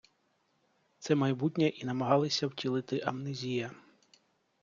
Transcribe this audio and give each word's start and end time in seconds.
Це 0.99 1.15
майбутнє 1.15 1.67
і 1.67 1.85
намагалися 1.85 2.47
втілити 2.47 2.99
«АмнезіЯ». 3.05 3.71